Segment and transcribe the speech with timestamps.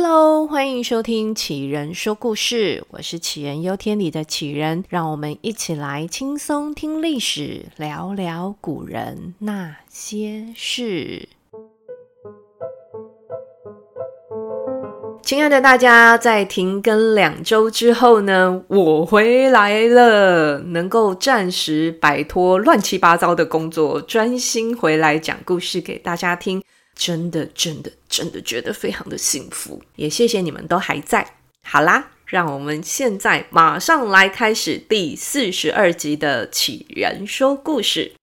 [0.00, 11.28] Hello，欢迎收听杞人说故事，我是杞人忧天里的杞人，让我们一起来轻松听历史，聊聊古人那些事。
[15.20, 26.62] 亲爱的大家，在停更两周之后呢，我回来了，能够暂时摆脱乱七八糟的工作，专心回来讲故事给大家听。
[26.98, 31.36] 真的，真的，真的觉得非常的幸福，也谢谢你们都还在。
[31.62, 38.14] 好啦，让我们现在马上来开始第四十二集的起源说故事。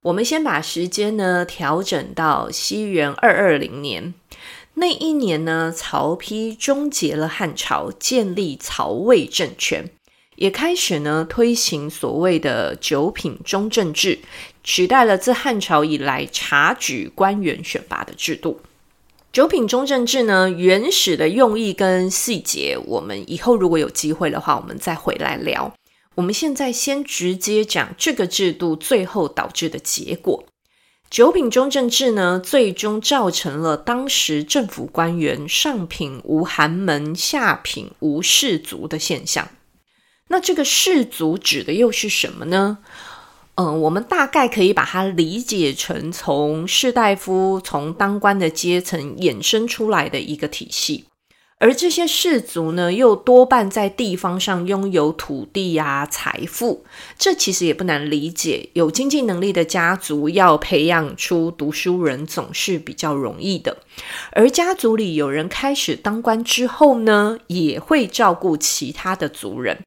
[0.00, 4.14] 我们先把时间呢调整到西元二二零年，
[4.74, 9.90] 那一年呢，曹丕终结了汉朝，建立曹魏政权。
[10.40, 14.18] 也开始呢推行所谓的九品中正制，
[14.64, 18.58] 取代了自汉朝以来察举官员选拔的制度。
[19.30, 25.74] 九品中正制呢，原始的用意跟细节，我们以后如果有机会的话，我们再回来聊。
[26.14, 30.46] 我们现在先直接讲这个制度最后导致的结果。
[31.10, 39.46] 九品中正制呢，最终造成了当时政府官员上品无寒门，下品无士族的现象。
[40.32, 42.78] 那这个士族指的又是什么呢？
[43.56, 51.04] 嗯、我们大概可以把它理解成从士大夫、从当官的阶层衍生出来的一个体系，
[51.58, 56.86] 而这些士族呢，又多半在地方上拥有土地啊、财富。
[57.18, 63.76] 这其实也不难理解，有经济能力的家族要培养出读书人总是比较容易的。
[64.32, 69.80] 而家族里有人开始当官之后呢，也会照顾其他的族人。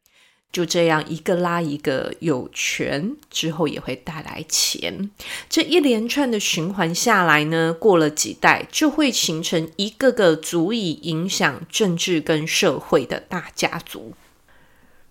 [0.54, 5.10] 就这样一个拉一个，有权之后也会带来钱。
[5.50, 14.14] 这一连串的循环下来呢，过了几代，就会形成一个个足以影响政治跟社会的大家族。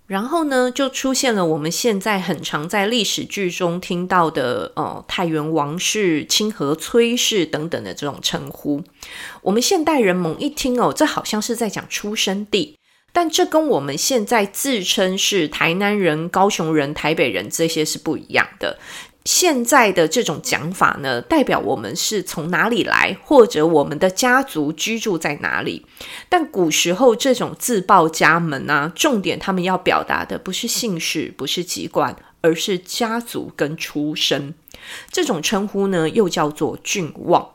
[0.06, 8.84] 然后呢，就出现了我们现在很常在历史剧中听到的，呃，太原王氏、清河崔氏等等的这种称呼。
[9.40, 12.76] 我们现代人猛一听哦，这好像是在讲出生地。
[13.12, 18.78] 但这跟我们现在自称是台南人、高雄人、台北人这些是不一样的。
[19.24, 25.86] 现在的这种讲法呢，代表我们是从哪里来，或者我们的家族居住在哪里。
[26.28, 34.54] 但古时候这种自报家门啊，重点他们要表达的不是姓氏，不是籍贯，而是家族跟出身。
[35.12, 37.48] 这种称呼呢，又叫做郡望。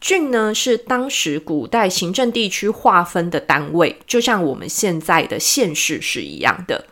[0.00, 6.86] 郡呢，是当时古代行政地区划分的单位，就像我们现在的县市是一样的。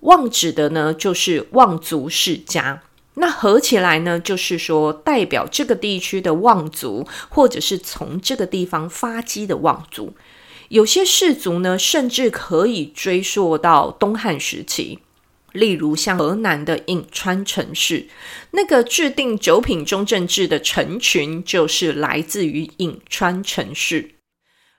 [0.00, 2.82] 望指的呢，就是望族世家。
[3.14, 10.14] 那合起来呢，就是说代表这个地区的望族，或者是从这个地方发迹的望族。
[10.68, 15.00] 有些氏族呢，甚至可以追溯到东汉时期。
[15.52, 18.06] 例如像河南的颍川城市，
[18.52, 24.12] 那个制定九品中正制的陈群，就是来自于颍川城市。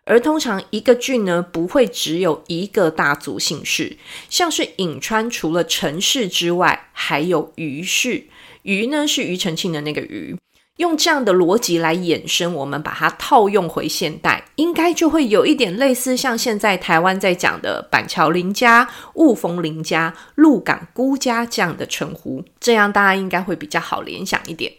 [0.05, 3.97] 而通常一个郡呢，不会只有一个大族姓氏，
[4.29, 8.25] 像是颍川除了陈氏之外，还有虞氏。
[8.63, 10.35] 虞呢是庾澄庆的那个虞。
[10.77, 24.73] 用这样的逻辑来衍生，我们把它套用回现代，应该就会有一点类似，像现在台湾在讲的板桥林家、雾峰林家、鹿港辜家这样的称呼，这样大家应该会比较好联想一点。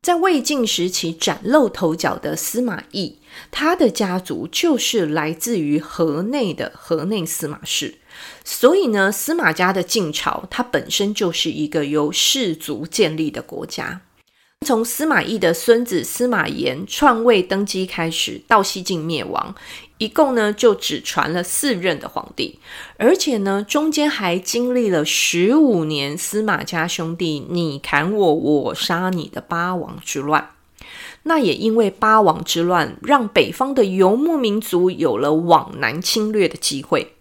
[0.00, 3.18] 在魏晋时期崭露头角的司马懿，
[3.50, 7.96] 他的家族就是来自于河内的河内司马氏，
[8.42, 14.00] 所以呢，司马家的晋朝，它本身就是一个由氏族建立的国家。
[14.66, 19.54] 从司马懿的孙子司马炎篡位登基开始，到西晋灭亡，
[19.96, 22.58] 一共呢就只传了四任的皇帝，
[22.98, 30.50] 而且呢中间还经历了十五年司马家兄弟你砍我，我杀你的八王之乱。
[31.22, 37.14] 那也因为八王之乱，让北方的游牧民族有了往南侵略的机会。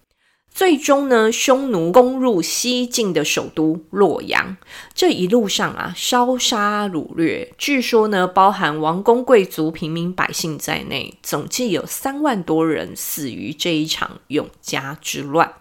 [0.58, 4.58] 最终呢，匈奴攻入西晋的首都洛阳，
[4.96, 15.54] 这一路上啊，烧杀掳掠，据说呢，包含王公贵族、平民百姓在内，总计有三万多人死于这一场永嘉之乱。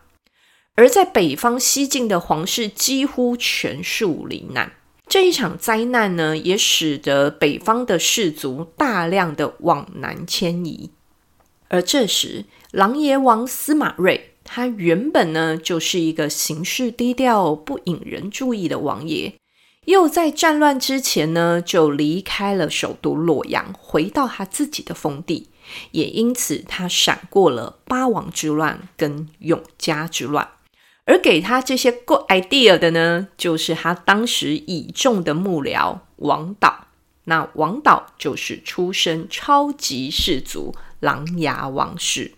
[0.76, 4.72] 而在北方西晋的皇室几乎全数罹难。
[5.06, 10.88] 这一场灾难呢，也使得北方的士族大量的往南迁移。
[11.68, 14.30] 而这时，琅琊王司马睿。
[14.46, 19.34] 他原本呢，就是一个行事低调、不引人注意的王爷，
[19.84, 25.48] 又在战乱之前呢，就离开了首都洛阳，回到他自己的封地，
[25.90, 30.48] 也因此他闪过了八王之乱跟永嘉之乱。
[31.04, 36.86] 而给他这些 good idea 的呢，就是他当时倚重的幕僚王导。
[37.28, 42.32] 那王导就是出身超级氏族琅琊王氏。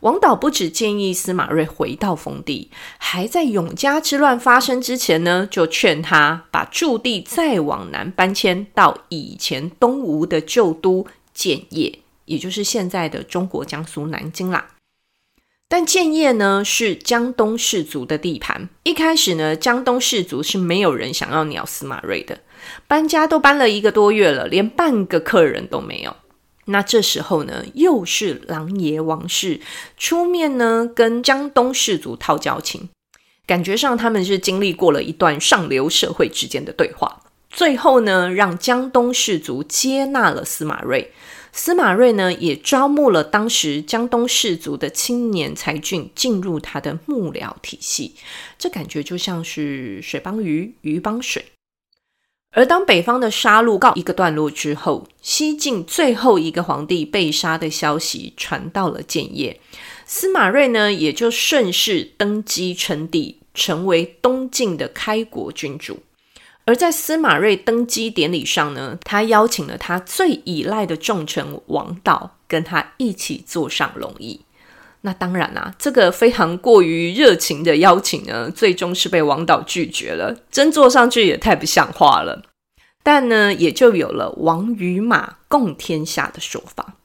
[0.00, 14.68] 王导不只建议司马睿回到封地，还在永嘉之乱发生之前呢，就劝他把驻地再往南搬迁到以前东吴的旧都建业，也就是现在的中国江苏南京啦。
[15.68, 22.38] 但建业呢，是江东士族的地盘，一开始呢，江东士族是没有人想要鸟司马睿的。
[22.86, 26.14] 搬家都搬了一个多月了，连半个客人都没有。
[26.66, 29.60] 那这时候呢，又是琅琊王氏
[29.96, 32.88] 出面呢，跟江东士族套交情，
[33.46, 41.12] 感觉上他们是经历过了一段上流社会之间的对话，最后呢，让江东士族接纳了司马睿。
[41.52, 48.14] 司马睿呢，也招募了当时江东士族的青年才俊进入他的幕僚体系，
[48.58, 51.46] 这感觉就像是水帮鱼，鱼帮水。
[52.56, 59.60] 而当北方的杀戮告一个段落之后，西晋最后一个皇帝被杀的消息传到了建业，
[60.06, 65.98] 司马睿呢，也就顺势登基称帝，成为东晋的开国君主。
[66.64, 74.40] 而在司马睿登基典礼上呢，他邀请了他最依赖的重臣王导，跟他一起坐上龙椅。
[75.06, 80.36] 那当然啦、这个非常过于热情的邀请呢，最终是被王导拒绝了。
[80.50, 82.42] 真坐上去也太不像话了。
[83.04, 86.96] 但呢，也就有了王与马共天下的说法。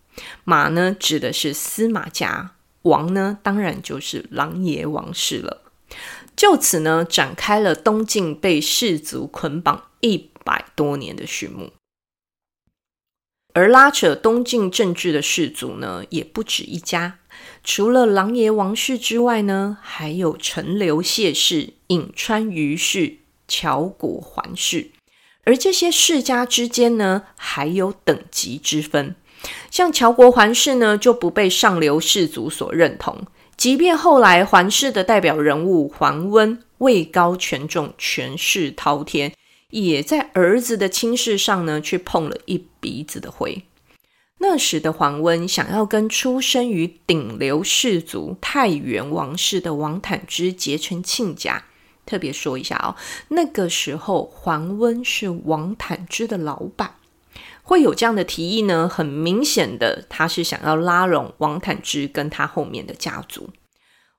[0.44, 5.62] 马呢，指的是司马家；王呢，当然就是琅琊王氏了。
[6.36, 11.72] 就此呢，展开了东晋被士族捆绑一百多年的序幕。
[13.54, 17.20] 而拉扯东晋政治的氏族呢，也不止一家。
[17.64, 23.18] 除了琅琊王氏之外呢，还有陈留谢氏、颍川虞氏、
[23.48, 24.92] 乔国桓氏。
[25.44, 29.16] 而这些世家之间呢，还有等级之分。
[29.72, 33.26] 像乔国桓氏呢，就不被上流氏族所认同。
[33.58, 39.34] 即便后来桓氏的代表人物桓温位高权重、权势滔天，
[39.72, 43.64] 也在儿子的亲事上呢，却碰了一鼻子的灰。
[44.38, 51.66] 那时的桓温想要跟出生于顶流氏族太原王氏的王坦之结成亲家。
[52.06, 52.96] 特别说一下哦，
[53.30, 56.96] 那个时候桓温是王坦之的老板。
[57.62, 58.90] 会有这样的提议呢？
[58.90, 63.52] 很明显的，他是想要拉拢王坦之跟他后面的家族。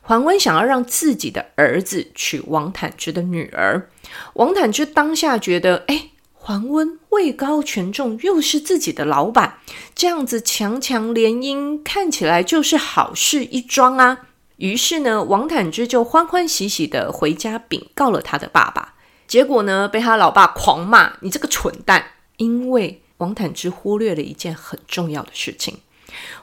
[0.05, 3.89] 桓温想要让自己的儿子娶王坦之的女儿。
[4.35, 9.59] 王坦之当下觉得，哎，桓温位高权重，又是自己的老板，
[9.95, 14.27] 这样子强强联姻，看起来就是好事一桩啊。
[14.57, 18.95] 于是呢，王坦之就欢欢喜喜的回家禀告了他的爸爸。
[19.29, 22.05] 结果呢，被他老爸狂骂：“你这个蠢蛋！”
[22.37, 25.79] 因为王坦之忽略了一件很重要的事情：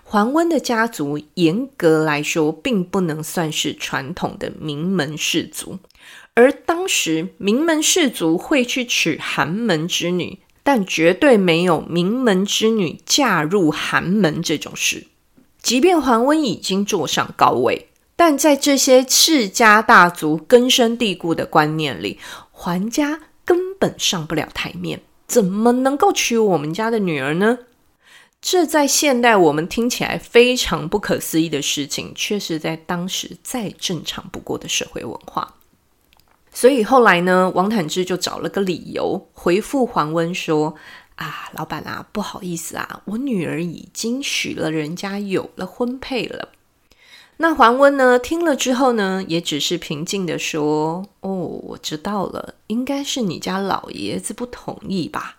[0.04, 5.80] 桓温的家族严格来说并不能算是传统的名门士族，
[6.34, 15.08] 而当时名门士族会去娶寒门之女，但绝对没有名门之女嫁入寒门这种事。
[15.62, 22.18] 即便桓温已经坐上高位，但在这些世家大族根深蒂固的观念里，
[22.52, 25.02] 桓家根本上不了台面。
[25.28, 27.60] 怎么能够娶我们家的女儿呢？
[28.42, 35.56] 这在现代我们听起来非常不可思议的事情，却是在当时再正常不过的社会文化。
[36.52, 40.76] 所以后来呢，王坦之就找了个理由回复桓温说
[41.16, 46.50] ：“啊，老板啊，不好意思啊，我女儿已经许了人家，有了婚配了。”
[47.38, 48.18] 那桓温呢？
[48.18, 55.38] 听了之后呢，也只是平静地说：“哦，我知道了，应该是你家老爷子不同意吧。”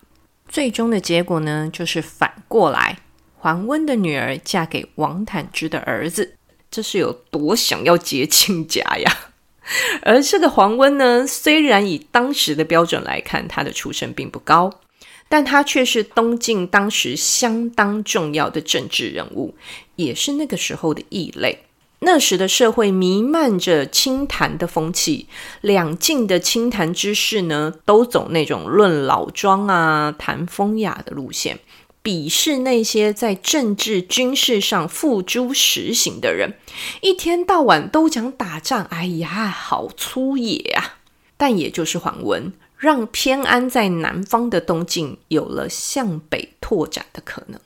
[0.51, 2.99] 最终的结果呢，就是反过来，
[3.37, 6.35] 桓温的女儿嫁给王坦之的儿子，
[6.69, 9.17] 这是有多想要结亲家呀？
[10.03, 14.81] 而这个桓温呢，虽然以当时的标准来看，他的出身并不高，
[15.29, 19.55] 但他却是东晋当时相当重要的政治人物，
[19.95, 21.63] 也是那个时候的异类。
[22.03, 25.27] 那时的社会弥漫着清谈的风气，
[25.61, 31.59] 两晋的清谈之士呢，都走那种论老庄啊、谈风雅的路线，
[32.03, 36.55] 鄙视那些在政治军事上付诸实行的人，
[37.01, 40.97] 一天到晚都讲打仗，哎呀，好粗野啊！
[41.37, 47.61] 但也就是桓温，让偏安在南方的东晋有了向北拓展的可能。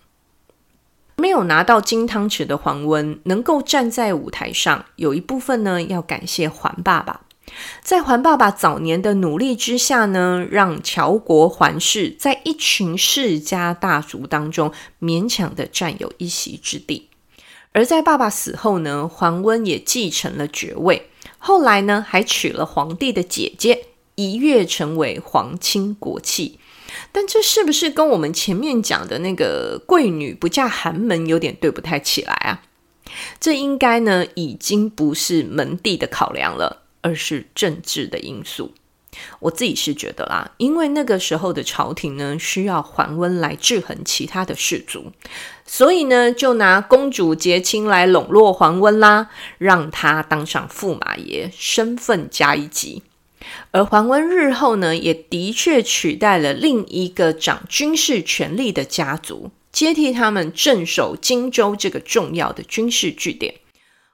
[1.17, 7.21] 没有拿到金汤匙的桓温能够站在舞台上，有一部分呢要感谢桓爸爸。
[7.81, 17.09] 在桓爸爸早年的努力之下呢，让乔国桓氏在一群世家大族当中勉强的占有一席之地。
[17.71, 26.59] 而在爸爸死后呢，桓温也继承了爵位，后来呢还娶了皇帝的姐姐，一跃成为皇亲国戚。
[27.15, 32.61] 但这是不是跟我们前面讲的那个贵女不嫁寒门有点对不太起来啊？
[33.39, 36.81] 这应该呢已经不是门第的考量了。
[37.05, 38.73] 而是政治的因素，
[39.37, 45.11] 我自己是觉得啦，因为那个时候的朝廷呢，需要桓温来制衡其他的氏族，
[45.67, 49.29] 所以呢，就拿公主结亲来笼络桓温啦，
[49.59, 53.03] 让他当上驸马爷，身份加一级。
[53.71, 63.55] 而桓温日后呢，也的确取代了另一个掌军事权力的家族，接替他们镇守荆州这个重要的军事据点。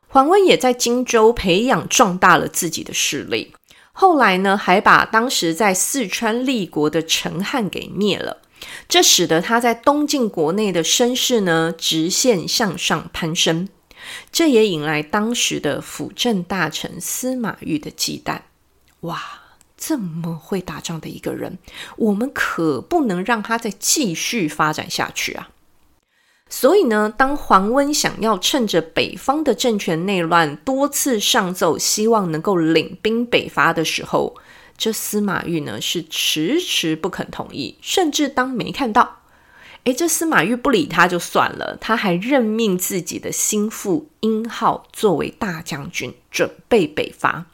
[0.08, 3.54] 桓温也在荆州培养壮大了自己的势力，
[3.94, 8.42] 后来呢，还把当时在四川立国的陈汉给灭了，
[8.90, 13.70] 这使得他在东晋国内的声势呢直线向上攀升，
[14.32, 18.42] 这也引来当时的辅政大臣司马昱的忌惮。
[19.02, 19.22] 哇，
[19.78, 21.58] 这么会打仗的一个人，
[21.98, 25.50] 我们可不能让他再继续发展下去啊！
[26.50, 34.36] 所以呢，当桓温想要趁着北方的政权内乱，多次上奏，希望能够领兵北伐的时候，
[34.78, 39.20] 这司马昱呢是迟迟不肯同意，甚至当没看到。
[39.86, 47.46] 诶，这司马昱不理他就算了，他还任命自己的心腹殷浩作为大将军，准备北伐。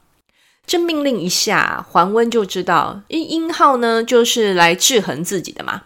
[0.68, 5.84] 这命令一下，桓温就知道，殷殷浩呢就是来制衡自己的嘛。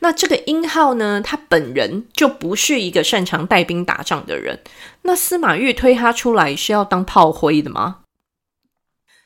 [0.00, 4.60] 那这个殷浩呢，他本人就不是一个擅长带兵打仗的人。
[5.02, 7.98] 那司马昱推他出来是要当炮灰的吗？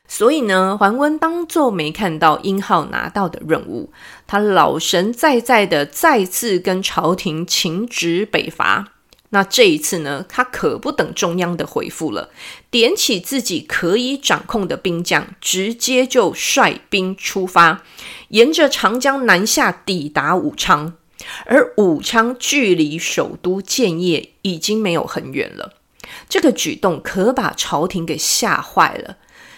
[0.09, 3.93] 所以呢，桓温当作没看到殷浩拿到的任务，
[4.27, 8.95] 他老神在在的再次跟朝廷请旨北伐。
[9.31, 12.31] 那这一次呢，他可不等中央的回复了，
[12.71, 17.83] 点起自己可以掌控的兵将，直接就率兵出发，
[18.29, 20.95] 沿着长江南下，抵达武昌。
[21.47, 25.75] 而武昌距离首都建业已经没有很远了，
[26.29, 29.17] 这个举动可把朝廷给吓坏了。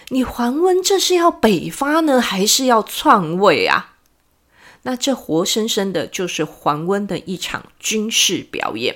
[0.09, 3.93] 你桓温这是要北伐呢，还是要篡位啊？
[4.83, 8.95] 那这活生生的就是桓温的一场军事表演。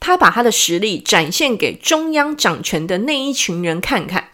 [0.00, 4.30] 他把他的实力展现给中央掌权的那一群人看看，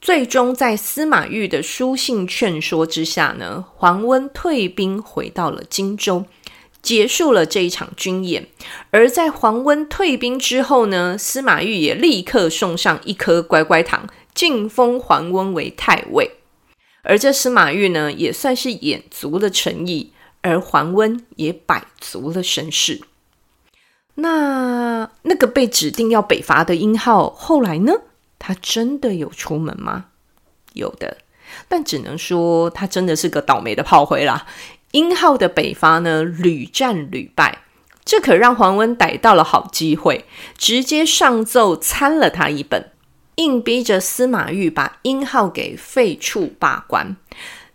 [0.00, 6.24] 最终在司马懿的书信劝说之下呢，桓温退兵回到了荆州，
[6.80, 8.46] 结束了这一场军演。
[8.90, 16.30] 而在桓温退兵之后呢，司马懿也立刻送上一颗乖乖糖，晋封桓温为太尉。
[17.02, 20.11] 而这司马懿呢，也算是演足了诚意，
[20.42, 23.00] 而桓温也摆足了声势。
[24.16, 27.92] 那那个被指定要北伐的殷浩，后来呢？
[28.38, 30.06] 他真的有出门吗？
[30.74, 31.18] 有的，
[31.68, 34.46] 但只能说他真的是个倒霉的炮灰啦。
[34.90, 37.62] 殷浩的北伐呢，屡战屡败，
[38.04, 40.26] 这可让桓温逮到了好机会，
[40.58, 42.90] 直接上奏参了他一本，
[43.36, 47.16] 硬逼着司马昱把殷浩给废黜罢官。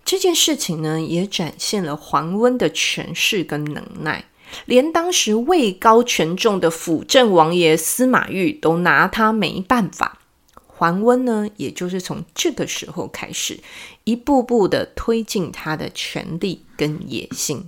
[0.08, 4.24] 这件事情呢，也展现了桓温的权势跟能耐。
[4.66, 10.20] 连当时位高权重的辅政王爷司马昱都拿他没办法，
[10.66, 13.60] 桓温呢，也就是从这个时候开始，
[14.06, 17.68] 一步步的推进他的权力跟野心。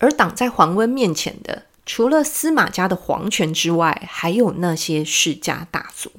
[0.00, 6.12] 而挡在桓温面前的，除了司马家的皇权之外，还有那些世家大族。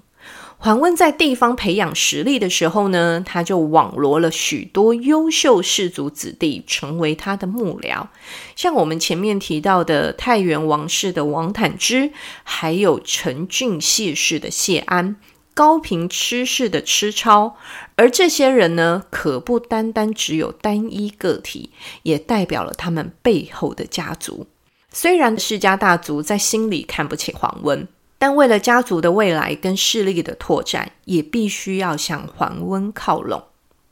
[0.63, 8.07] 桓温在地方培养实力的时候呢，他就网罗了许多优秀士族子弟，成为他的幕僚。
[8.55, 12.11] 像我们前面提到的太原王氏的王坦之，
[12.45, 15.17] 还有陈郡谢氏的谢安，
[15.53, 17.57] 高平郗氏的郗超。
[17.97, 21.71] 而这些人呢，可不单单只有单一个体，
[22.03, 24.47] 也代表了他们背后的家族。
[24.93, 27.85] 虽然世家大族在心里看不起桓温。
[28.23, 33.43] 但为了家族的未来跟势力的拓展，也必须要向桓温靠拢。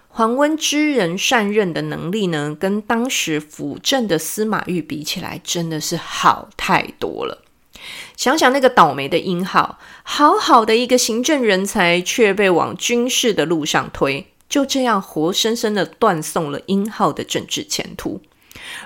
[0.07, 7.43] 桓温知人善任的能力呢，跟当时辅政的司马昱比起来，真的是好太多了。
[8.15, 18.21] 想想那个倒霉的殷浩，好好的一个行政人才，却被往军事的路上推，就这样活生生的断送了殷浩的政治前途。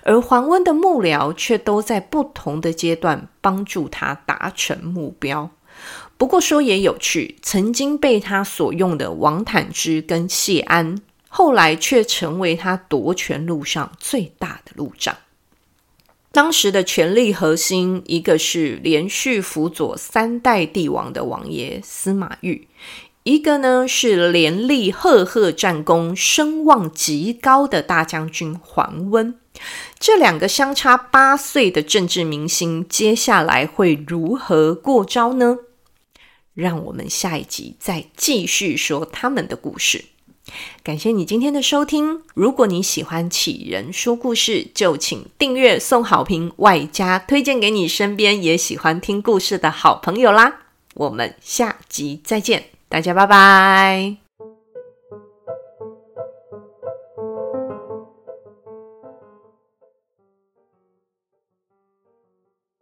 [0.03, 5.49] 而桓温的幕僚却都在不同的阶段帮助他达成目标。
[6.17, 15.15] 不过说也有趣，曾经被他所用的王坦之跟谢安，后来却成为他夺权路上最大的路障。
[16.31, 22.67] 当时的权力核心，一个是连续辅佐三代帝王的王爷司马昱，
[23.23, 29.37] 一个呢是连立赫赫战功、声望极高的大将军桓温。
[29.99, 35.57] 这两个相差八岁的政治明星，接下来会如何过招呢？
[36.53, 40.05] 让我们下一集再继续说他们的故事。
[40.83, 42.21] 感谢你今天的收听。
[42.35, 50.61] 如果你喜欢杞人说故事，就请订阅、送好评，外加推荐给你身边也喜欢听故事的好朋友啦。
[50.93, 54.24] 我们下集再见，大家拜拜。